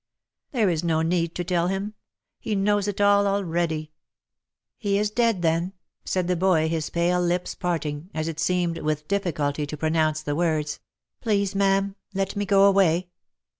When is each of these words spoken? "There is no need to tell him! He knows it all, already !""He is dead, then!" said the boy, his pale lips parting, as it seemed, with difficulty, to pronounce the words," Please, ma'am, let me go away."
"There 0.51 0.67
is 0.71 0.83
no 0.83 1.03
need 1.03 1.35
to 1.35 1.43
tell 1.43 1.67
him! 1.67 1.93
He 2.39 2.55
knows 2.55 2.87
it 2.87 2.99
all, 2.99 3.27
already 3.27 3.91
!""He 4.79 4.97
is 4.97 5.11
dead, 5.11 5.43
then!" 5.43 5.73
said 6.05 6.27
the 6.27 6.35
boy, 6.35 6.69
his 6.69 6.89
pale 6.89 7.21
lips 7.21 7.53
parting, 7.53 8.09
as 8.11 8.27
it 8.27 8.39
seemed, 8.39 8.79
with 8.79 9.07
difficulty, 9.07 9.67
to 9.67 9.77
pronounce 9.77 10.23
the 10.23 10.35
words," 10.35 10.79
Please, 11.21 11.53
ma'am, 11.53 11.93
let 12.15 12.35
me 12.35 12.47
go 12.47 12.63
away." 12.63 13.09